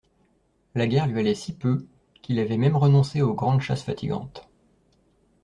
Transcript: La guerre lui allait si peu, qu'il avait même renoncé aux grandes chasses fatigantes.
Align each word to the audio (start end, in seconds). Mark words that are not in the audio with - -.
La 0.73 0.87
guerre 0.87 1.05
lui 1.05 1.19
allait 1.19 1.35
si 1.35 1.55
peu, 1.55 1.85
qu'il 2.23 2.39
avait 2.39 2.57
même 2.57 2.75
renoncé 2.75 3.21
aux 3.21 3.35
grandes 3.35 3.61
chasses 3.61 3.83
fatigantes. 3.83 4.49